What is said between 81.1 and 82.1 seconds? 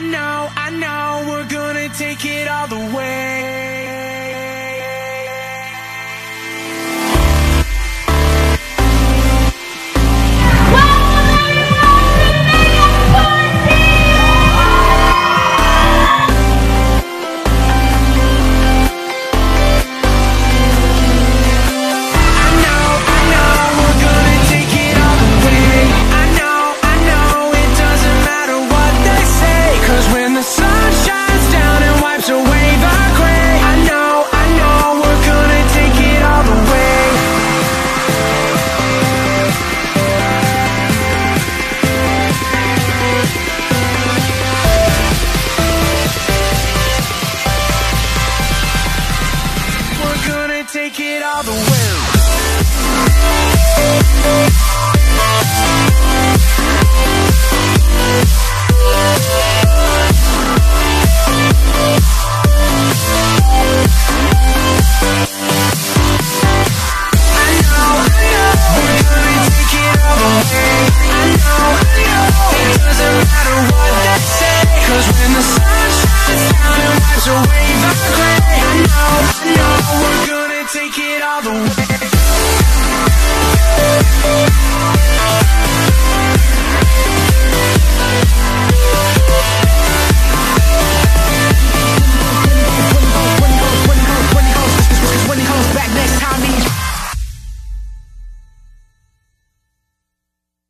all the way